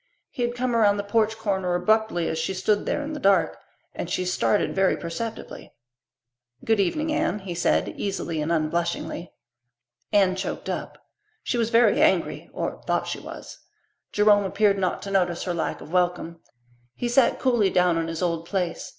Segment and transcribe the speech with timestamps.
[0.31, 3.51] He had come around the porch corner abruptly as she stood there in the dusk,
[3.93, 5.75] and she started very perceptibly.
[6.65, 9.31] "Good evening, Anne," he said, easily and unblushingly.
[10.11, 10.97] Anne choked up.
[11.43, 13.59] She was very angry, or thought she was.
[14.11, 16.39] Jerome appeared not to notice her lack of welcome.
[16.95, 18.89] He sat coolly down in his old place.